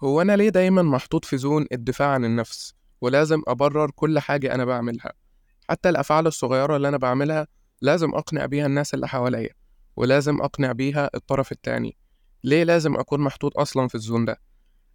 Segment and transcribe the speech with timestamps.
[0.00, 4.64] هو أنا ليه دايما محطوط في زون الدفاع عن النفس ولازم أبرر كل حاجة أنا
[4.64, 5.12] بعملها؟
[5.70, 7.46] حتى الأفعال الصغيرة اللي أنا بعملها
[7.80, 9.50] لازم أقنع بيها الناس اللي حواليا
[9.96, 11.96] ولازم أقنع بيها الطرف التاني.
[12.44, 14.40] ليه لازم أكون محطوط أصلا في الزون ده؟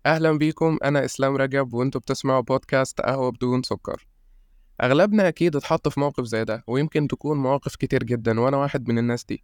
[0.06, 4.08] أهلا بيكم أنا إسلام رجب وأنتوا بتسمعوا بودكاست قهوة بدون سكر.
[4.84, 8.98] أغلبنا أكيد اتحط في موقف زي ده ويمكن تكون مواقف كتير جدا وأنا واحد من
[8.98, 9.44] الناس دي.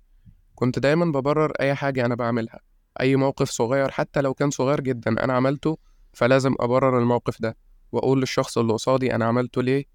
[0.56, 2.60] كنت دايما ببرر أي حاجة أنا بعملها.
[3.02, 5.78] أي موقف صغير حتى لو كان صغير جدا أنا عملته
[6.14, 7.58] فلازم أبرر الموقف ده
[7.92, 9.86] وأقول للشخص اللي قصادي أنا عملته ليه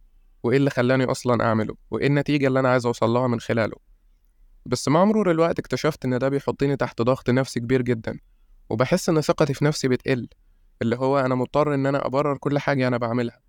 [0.42, 3.76] وإيه اللي خلاني أصلا أعمله وإيه النتيجة اللي أنا عايز أوصلها من خلاله.
[4.66, 8.18] بس مع مرور الوقت اكتشفت إن ده بيحطني تحت ضغط نفسي كبير جدا
[8.70, 10.28] وبحس إن ثقتي في نفسي بتقل
[10.82, 13.40] اللي هو أنا مضطر إن أنا أبرر كل حاجة أنا بعملها.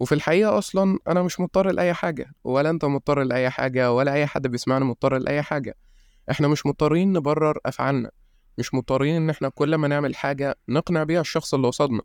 [0.00, 4.26] وفي الحقيقة أصلا أنا مش مضطر لأي حاجة ولا أنت مضطر لأي حاجة ولا أي
[4.26, 5.74] حد بيسمعنا مضطر لأي حاجة.
[6.30, 8.10] إحنا مش مضطرين نبرر أفعالنا.
[8.58, 12.02] مش مضطرين إن إحنا كل ما نعمل حاجة نقنع بيها الشخص اللي قصادنا.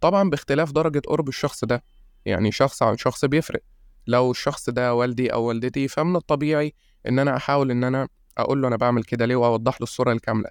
[0.00, 1.84] طبعا باختلاف درجة قرب الشخص ده
[2.24, 3.60] يعني شخص عن شخص بيفرق.
[4.06, 6.74] لو الشخص ده والدي أو والدتي فمن الطبيعي
[7.08, 10.48] إن أنا أحاول إن أنا أقول له أنا بعمل كده ليه وأوضح له الصورة الكاملة.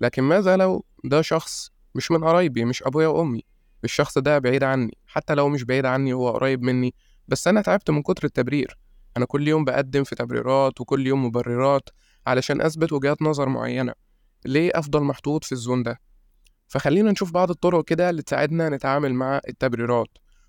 [0.00, 3.42] لكن ماذا لو ده شخص مش من قرايبي مش أبويا وأمي؟
[3.84, 6.94] الشخص ده بعيد عني حتى لو مش بعيد عني هو قريب مني.
[7.28, 8.78] بس أنا تعبت من كتر التبرير.
[9.16, 11.88] أنا كل يوم بقدم في تبريرات وكل يوم مبررات
[12.26, 13.92] علشان أثبت وجهات نظر معينة.
[14.44, 16.00] ليه أفضل محطوط في الزون ده؟
[16.68, 20.08] فخلينا نشوف بعض الطرق كده اللي تساعدنا نتعامل مع التبريرات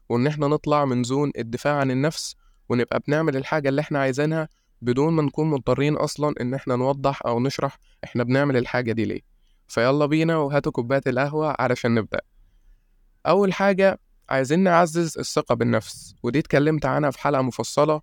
[0.10, 2.36] وإن إحنا نطلع من زون الدفاع عن النفس
[2.70, 4.50] ونبقى بنعمل الحاجة اللي إحنا عايزينها
[4.82, 9.22] بدون ما نكون مضطرين أصلا إن إحنا نوضح أو نشرح إحنا بنعمل الحاجة دي ليه.
[9.68, 12.20] فيلا بينا وهاتوا كوباية القهوة علشان نبدأ.
[13.28, 18.02] أول حاجة عايزين نعزز الثقة بالنفس ودي اتكلمت عنها في حلقة مفصلة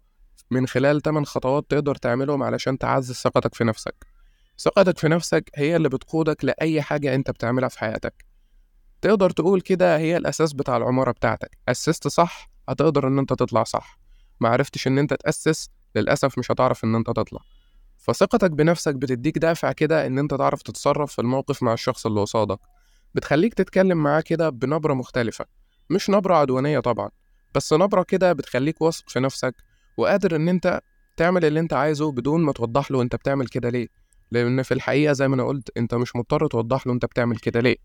[0.51, 4.07] من خلال 8 خطوات تقدر تعملهم علشان تعزز ثقتك في نفسك.
[4.63, 8.25] ثقتك في نفسك هي اللي بتقودك لأي حاجة أنت بتعملها في حياتك.
[9.01, 11.59] تقدر تقول كده هي الأساس بتاع العمارة بتاعتك.
[11.69, 13.99] أسست صح هتقدر إن أنت تطلع صح.
[14.41, 17.41] معرفتش إن أنت تأسس للأسف مش هتعرف إن أنت تطلع.
[17.99, 22.59] فثقتك بنفسك بتديك دافع كده إن أنت تعرف تتصرف في الموقف مع الشخص اللي قصادك.
[23.15, 25.45] بتخليك تتكلم معاه كده بنبرة مختلفة.
[25.91, 27.11] مش نبرة عدوانية طبعا
[27.55, 29.55] بس نبرة كده بتخليك واثق في نفسك
[29.97, 30.81] وقادر إن أنت
[31.17, 34.02] تعمل اللي أنت عايزه بدون ما توضح له أنت بتعمل كده ليه.
[34.33, 37.61] لأن في الحقيقة زي ما أنا قلت أنت مش مضطر توضح له أنت بتعمل كده
[37.61, 37.77] ليه.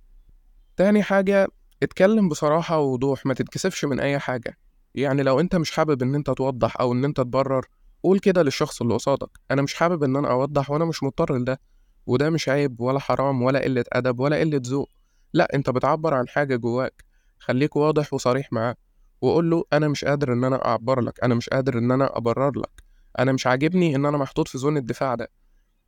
[0.77, 1.47] تاني حاجة
[1.83, 4.57] اتكلم بصراحة ووضوح ما تتكسفش من أي حاجة.
[4.95, 7.65] يعني لو أنت مش حابب إن أنت توضح أو إن أنت تبرر
[8.03, 9.29] قول كده للشخص اللي قصادك.
[9.51, 11.59] أنا مش حابب إن أنا أوضح وأنا مش مضطر لده.
[12.05, 14.89] وده مش عيب ولا حرام ولا قلة أدب ولا قلة ذوق.
[15.33, 17.03] لأ أنت بتعبر عن حاجة جواك.
[17.39, 18.75] خليك واضح وصريح معاه.
[19.21, 21.23] وقول له أنا مش قادر إن أنا أعبر لك.
[21.23, 22.83] أنا مش قادر إن أنا أبرر لك.
[23.19, 25.29] أنا مش عاجبني إن أنا محطوط في zone الدفاع ده.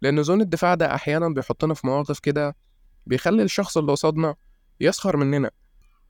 [0.02, 2.56] لأن zone الدفاع ده أحيانا بيحطنا في مواقف كده
[3.06, 4.36] بيخلي الشخص اللي قصادنا
[4.80, 5.52] يسخر مننا.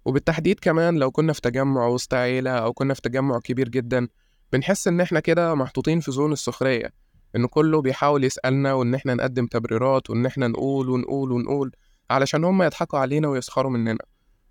[0.05, 4.07] وبالتحديد كمان لو كنا في تجمع وسط عيلة أو كنا في تجمع كبير جدا
[4.53, 6.93] بنحس إن إحنا كده محطوطين في zone السخرية
[7.35, 11.71] إن كله بيحاول يسألنا وإن إحنا نقدم تبريرات وإن إحنا نقول ونقول ونقول
[12.09, 14.03] علشان هما يضحكوا علينا ويسخروا مننا.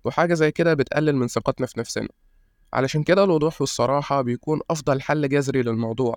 [0.05, 2.09] وحاجة زي كده بتقلل من ثقتنا في نفسنا.
[2.73, 6.15] علشان كده الوضوح والصراحة بيكون أفضل حل جذري للموضوع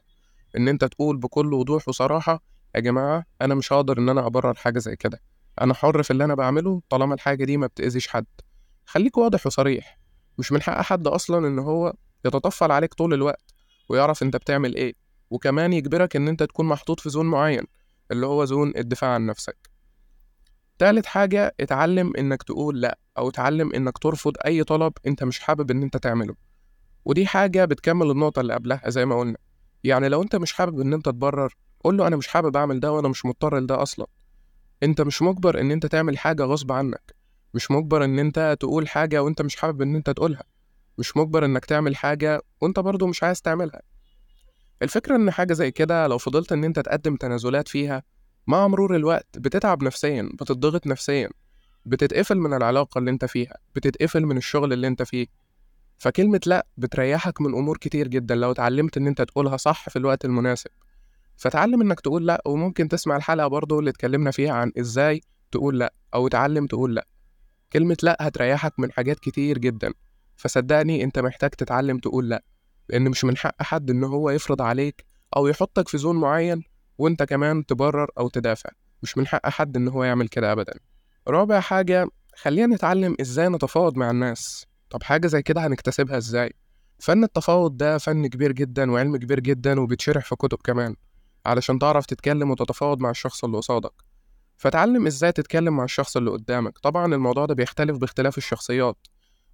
[0.56, 2.42] إن أنت تقول بكل وضوح وصراحة
[2.74, 5.20] يا جماعة أنا مش هقدر إن أنا أبرر حاجة زي كده.
[5.60, 8.26] أنا حر في اللي أنا بعمله طالما الحاجة دي ما بتأذيش حد.
[8.86, 9.98] خليك واضح وصريح.
[10.38, 11.94] مش من حق حد أصلا إن هو
[12.24, 13.54] يتطفل عليك طول الوقت
[13.88, 14.94] ويعرف أنت بتعمل إيه.
[15.30, 17.64] وكمان يجبرك إن أنت تكون محطوط في زون معين
[18.10, 19.70] اللي هو زون الدفاع عن نفسك.
[20.78, 25.70] تالت حاجة اتعلم إنك تقول لأ أو اتعلم إنك ترفض أي طلب أنت مش حابب
[25.70, 26.34] إن أنت تعمله.
[27.04, 29.38] ودي حاجة بتكمل النقطة اللي قبلها زي ما قلنا.
[29.84, 31.54] يعني لو أنت مش حابب إن أنت تبرر
[31.84, 34.06] قول له أنا مش حابب أعمل ده وأنا مش مضطر لده أصلا.
[34.82, 37.14] أنت مش مجبر إن أنت تعمل حاجة غصب عنك.
[37.54, 40.44] مش مجبر إن أنت تقول حاجة وأنت مش حابب إن أنت تقولها.
[40.98, 43.82] مش مجبر إنك تعمل حاجة وأنت برضه مش عايز تعملها.
[44.82, 48.02] الفكرة إن حاجة زي كده لو فضلت إن أنت تقدم تنازلات فيها
[48.46, 51.28] مع مرور الوقت بتتعب نفسيا بتضغط نفسيا
[51.86, 55.26] بتتقفل من العلاقة اللي أنت فيها بتتقفل من الشغل اللي أنت فيه.
[55.98, 60.24] فكلمة لأ بتريحك من أمور كتير جدا لو اتعلمت إن أنت تقولها صح في الوقت
[60.24, 60.70] المناسب.
[61.42, 65.20] فتعلم إنك تقول لأ وممكن تسمع الحلقة برضو اللي اتكلمنا فيها عن إزاي
[65.52, 67.06] تقول لأ أو اتعلم تقول لأ.
[67.72, 69.92] كلمة لأ هتريحك من حاجات كتير جدا.
[70.36, 72.44] فصدقني أنت محتاج تتعلم تقول لأ
[72.88, 75.04] لأن مش من حق حد إن هو يفرض عليك
[75.36, 76.62] أو يحطك في زون معين
[76.98, 78.70] وأنت كمان تبرر أو تدافع.
[79.02, 80.74] مش من حق حد إن هو يعمل كده ابدا.
[81.28, 84.66] رابع حاجة خلينا نتعلم إزاي نتفاوض مع الناس.
[84.90, 86.52] طب حاجة زي كده هنكتسبها إزاي؟
[86.98, 90.96] فن التفاوض ده فن كبير جدا وعلم كبير جدا وبيتشرح في كتب كمان.
[91.46, 93.92] علشان تعرف تتكلم وتتفاوض مع الشخص اللي قصادك.
[94.56, 96.78] فتعلم إزاي تتكلم مع الشخص اللي قدامك.
[96.78, 99.06] طبعا الموضوع ده بيختلف باختلاف الشخصيات.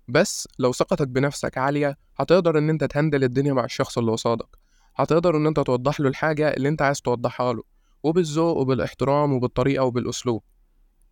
[0.08, 4.49] بس لو ثقتك بنفسك عالية هتقدر إن أنت تهندل الدنيا مع الشخص اللي قصادك.
[4.96, 7.62] هتقدر إن أنت توضح له الحاجة اللي أنت عايز توضحها له
[8.02, 10.43] وبالذوق وبالاحترام وبالطريقة وبالأسلوب.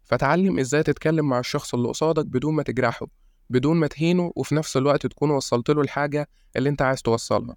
[0.04, 3.06] فتعلم إزاي تتكلم مع الشخص اللي قصادك بدون ما تجرحه
[3.50, 7.56] بدون ما تهينه وفي نفس الوقت تكون وصلت له الحاجة اللي أنت عايز توصلها.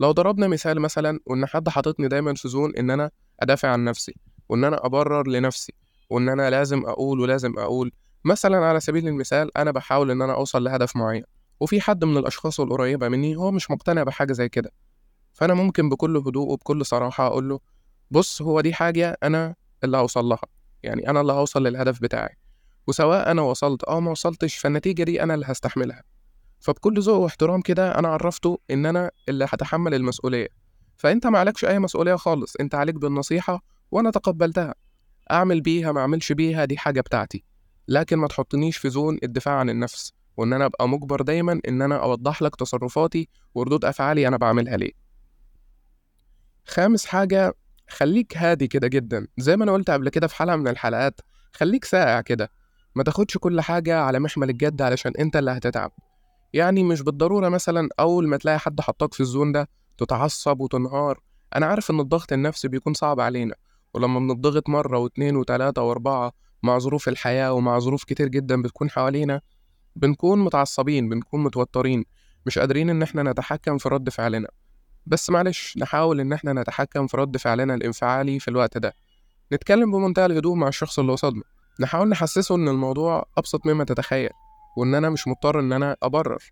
[0.00, 3.10] لو ضربنا مثال مثلا وإن حد حاططني دايما في زون إن أنا
[3.40, 4.14] أدافع عن نفسي
[4.48, 5.72] وإن أنا أبرر لنفسي
[6.10, 7.92] وإن أنا لازم أقول ولازم أقول
[8.24, 11.24] مثلا على سبيل المثال أنا بحاول إن أنا أوصل لهدف معين
[11.60, 14.70] وفي حد من الأشخاص القريبة مني هو مش مقتنع بحاجة زي كده.
[15.32, 17.60] فأنا ممكن بكل هدوء وبكل صراحة أقول له
[18.10, 19.54] بص هو دي حاجة أنا
[19.84, 20.40] اللي هوصل لها
[20.82, 22.36] يعني أنا اللي هوصل للهدف بتاعي.
[22.86, 26.02] وسواء أنا وصلت أو ما وصلتش فالنتيجة دي أنا اللي هستحملها.
[26.60, 30.48] فبكل ذوق واحترام كده أنا عرفته إن أنا اللي هتحمل المسؤولية.
[30.96, 34.74] فأنت ما عليكش أي مسؤولية خالص أنت عليك بالنصيحة وأنا تقبلتها.
[35.30, 37.44] أعمل بيها ما أعملش بيها دي حاجة بتاعتي.
[37.88, 42.02] لكن ما تحطنيش في زون الدفاع عن النفس وإن أنا أبقى مجبر دايما إن أنا
[42.02, 44.92] أوضح لك تصرفاتي وردود أفعالي أنا بعملها ليه.
[46.66, 47.54] خامس حاجة
[47.88, 49.26] خليك هادي كده جدا.
[49.38, 51.20] زي ما أنا قلت قبل كده في حلقة من الحلقات
[51.52, 52.50] خليك ساقع كده.
[52.94, 55.92] ما تاخدش كل حاجة على محمل الجد علشان أنت اللي هتتعب.
[56.52, 59.68] يعني مش بالضرورة مثلا أول ما تلاقي حد حطاك في الزون ده
[59.98, 61.20] تتعصب وتنهار.
[61.56, 63.54] أنا عارف إن الضغط النفسي بيكون صعب علينا
[63.94, 69.40] ولما بنضغط مرة واتنين وتلاتة وأربعة مع ظروف الحياة ومع ظروف كتير جدا بتكون حوالينا
[69.96, 72.04] بنكون متعصبين بنكون متوترين
[72.46, 74.48] مش قادرين إن إحنا نتحكم في رد فعلنا.
[75.06, 78.94] بس معلش نحاول إن إحنا نتحكم في رد فعلنا الانفعالي في الوقت ده.
[79.52, 81.42] نتكلم بمنتهى الهدوء مع الشخص اللي قصادنا.
[81.80, 84.30] نحاول نحسسه إن الموضوع أبسط مما تتخيل.
[84.78, 86.42] وإن أنا مش مضطر إن أنا أبرر.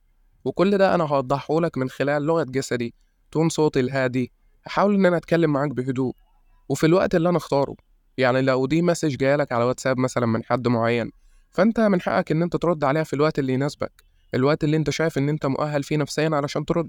[0.44, 2.94] وكل ده أنا هوضحه لك من خلال لغة جسدي
[3.30, 4.32] tone صوتي الهادي
[4.66, 6.14] هحاول إن أنا أتكلم معاك بهدوء.
[6.68, 7.74] وفي الوقت اللي أنا أختاره
[8.18, 11.10] يعني لو دي message جايلك على واتساب مثلا من حد معين
[11.50, 13.92] فأنت من حقك إن أنت ترد عليها في الوقت اللي يناسبك
[14.34, 16.88] الوقت اللي أنت شايف إن أنت مؤهل فيه نفسيا علشان ترد.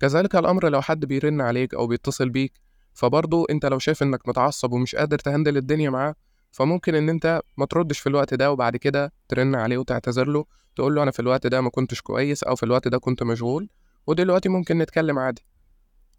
[0.00, 2.52] كذلك الأمر لو حد بيرن عليك أو بيتصل بيك
[2.94, 6.14] فبرضه أنت لو شايف إنك متعصب ومش قادر ت handle الدنيا معاه
[6.50, 10.44] فممكن إن أنت ما تردش في الوقت ده وبعد كده ترن عليه وتعتذر له.
[10.76, 13.68] تقول له أنا في الوقت ده ما كنتش كويس أو في الوقت ده كنت مشغول
[14.06, 15.46] ودلوقتي ممكن نتكلم عادي.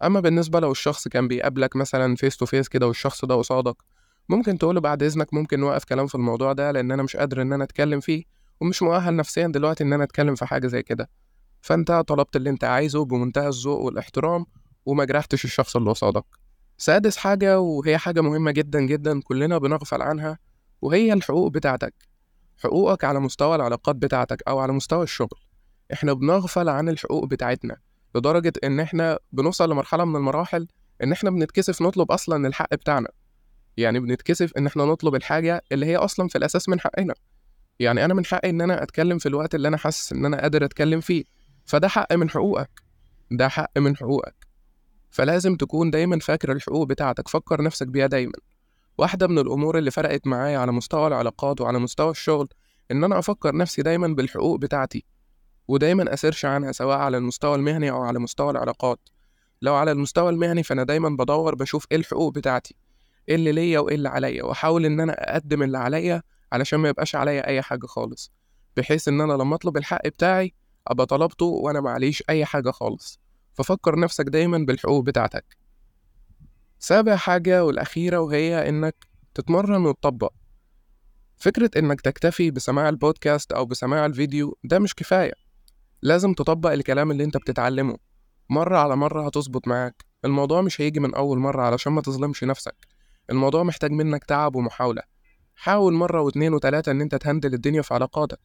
[0.04, 3.76] أما بالنسبة لو الشخص كان بيقابلك مثلا face to face كده والشخص ده قصادك
[4.28, 7.52] ممكن تقوله بعد إذنك ممكن نوقف كلام في الموضوع ده لأن أنا مش قادر إن
[7.52, 8.24] أنا أتكلم فيه
[8.60, 11.10] ومش مؤهل نفسيا دلوقتي إن أنا أتكلم في حاجة زي كده.
[11.60, 14.46] فأنت طلبت اللي أنت عايزه بمنتهى الذوق والاحترام
[14.86, 16.24] وما جرحتش الشخص اللي قصادك.
[16.78, 20.38] سادس حاجة وهي حاجة مهمة جدا جدا كلنا بنغفل عنها
[20.82, 21.94] وهي الحقوق بتاعتك.
[22.58, 25.38] حقوقك على مستوى العلاقات بتاعتك أو على مستوى الشغل.
[25.92, 27.76] إحنا بنغفل عن الحقوق بتاعتنا
[28.14, 30.68] لدرجة إن إحنا بنوصل لمرحلة من المراحل
[31.02, 33.08] إن إحنا بنتكسف نطلب أصلا الحق بتاعنا.
[33.76, 37.14] يعني بنتكسف إن إحنا نطلب الحاجة اللي هي أصلا في الأساس من حقنا.
[37.80, 40.64] يعني أنا من حقي إن أنا أتكلم في الوقت اللي أنا حاسس إن أنا قادر
[40.64, 41.24] أتكلم فيه.
[41.64, 42.82] فده حق من حقوقك.
[43.30, 44.46] ده حق من حقوقك.
[45.10, 47.28] فلازم تكون دايما فاكر الحقوق بتاعتك.
[47.28, 48.32] فكر نفسك بيها دايما.
[48.98, 52.48] واحدة من الأمور اللي فرقت معايا على مستوى العلاقات وعلى مستوى الشغل
[52.90, 55.04] إن أنا أفكر نفسي دايما بالحقوق بتاعتي
[55.68, 59.00] ودايما أسيرش عنها سواء على المستوى المهني أو على مستوى العلاقات.
[59.62, 62.74] لو على المستوى المهني فأنا دايما بدور بشوف إيه الحقوق بتاعتي
[63.28, 66.22] إيه اللي ليا وإيه اللي عليا وأحاول إن أنا أقدم اللي عليا
[66.52, 68.32] علشان ما يبقاش عليا أي حاجة خالص
[68.76, 70.54] بحيث إن أنا لما أطلب الحق بتاعي
[70.88, 73.20] أبقى طلبته وأنا معليش أي حاجة خالص.
[73.54, 75.56] ففكر نفسك دايما بالحقوق بتاعتك.
[76.78, 80.32] سابع حاجة والأخيرة وهي إنك تتمرن وتطبق.
[81.36, 85.32] فكرة إنك تكتفي بسماع البودكاست أو بسماع الفيديو ده مش كفاية.
[86.02, 87.96] لازم تطبق الكلام اللي أنت بتتعلمه.
[88.50, 90.04] مرة على مرة هتظبط معاك.
[90.24, 92.76] الموضوع مش هيجي من أول مرة علشان ما تظلمش نفسك.
[93.30, 95.02] الموضوع محتاج منك تعب ومحاولة.
[95.54, 98.40] حاول مرة واتنين وتلاتة إن أنت تهندل الدنيا في علاقاتك.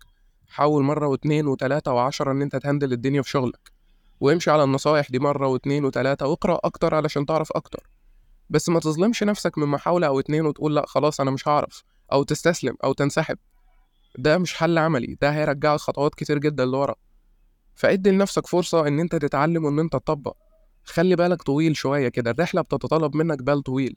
[0.47, 3.71] حاول مرة واتنين وتلاتة وعشرة إن أنت تهندل الدنيا في شغلك.
[4.19, 7.90] وامشي على النصايح دي مرة واتنين وتلاتة واقرأ أكتر علشان تعرف أكتر.
[8.51, 12.23] بس ما تظلمش نفسك من محاولة أو اتنين وتقول لأ خلاص أنا مش هعرف أو
[12.23, 13.37] تستسلم أو تنسحب.
[14.17, 16.95] ده مش حل عملي ده هيرجعك خطوات كتير جدا لورا.
[17.75, 20.37] فادي لنفسك فرصة إن أنت تتعلم وإن أنت تطبق.
[20.83, 23.95] خلي بالك طويل شوية كده الرحلة بتتطلب منك بال طويل.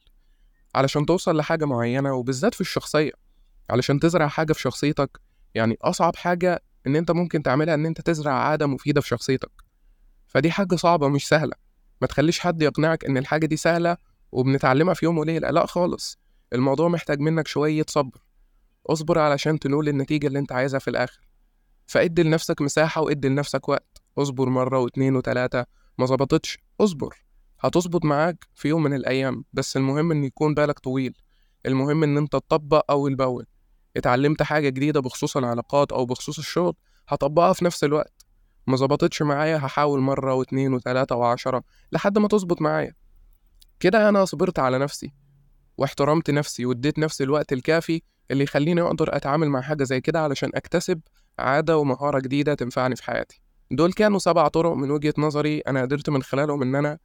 [0.75, 3.11] علشان توصل لحاجة معينة وبالذات في الشخصية.
[3.69, 5.19] علشان تزرع حاجة في شخصيتك.
[5.55, 9.51] يعني أصعب حاجة إن أنت ممكن تعملها إن أنت تزرع عادة مفيدة في شخصيتك.
[10.27, 11.53] فدي حاجة صعبة مش سهلة.
[12.01, 13.97] ما تخليش حد يقنعك إن الحاجة دي سهلة
[14.35, 16.19] وبنتعلمها في يوم وليلة لا خالص
[16.53, 18.19] الموضوع محتاج منك شوية صبر.
[18.89, 21.27] اصبر علشان تنول النتيجة اللي انت عايزها في الآخر.
[21.85, 24.01] فادي لنفسك مساحة وادي لنفسك وقت.
[24.17, 25.65] اصبر مرة واتنين وتلاتة.
[25.97, 26.57] ما ظبطتش.
[26.81, 27.25] اصبر.
[27.59, 29.45] هتظبط معاك في يوم من الأيام.
[29.53, 31.13] بس المهم إن يكون بالك طويل.
[31.65, 33.45] المهم إن أنت تطبق اول باول
[33.97, 36.73] اتعلمت حاجة جديدة بخصوص العلاقات أو بخصوص الشغل
[37.07, 38.25] هطبقها في نفس الوقت.
[38.67, 43.04] ما ظبطتش معايا هحاول مرة واتنين وتلاتة وعشرة لحد ما تظبط معايا.
[43.79, 45.13] كده أنا صبرت على نفسي
[45.77, 48.01] واحترمت نفسي واديت نفسي الوقت الكافي
[48.31, 51.01] اللي يخليني أقدر أتعامل مع حاجة زي كده علشان أكتسب
[51.39, 53.41] عادة ومهارة جديدة تنفعني في حياتي.
[53.71, 56.97] دول كانوا سبع طرق من وجهة نظري أنا قدرت من خلالهم إن أنا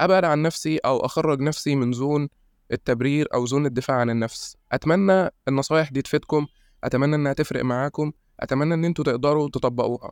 [0.00, 2.28] أبعد عن نفسي أو أخرج نفسي من zone
[2.72, 4.56] التبرير أو zone الدفاع عن النفس.
[4.72, 6.46] أتمنى النصايح دي تفيدكم
[6.84, 10.10] أتمنى إنها تفرق معاكم أتمنى إن أنتوا تقدروا تطبقوها.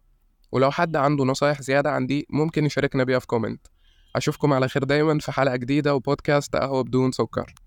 [0.52, 3.66] ولو حد عنده نصايح زيادة عن دي ممكن يشاركنا بيها في comment
[4.16, 7.54] أشوفكم على خير دايما في حلقة جديدة وبودكاست قهوة بدون سكر.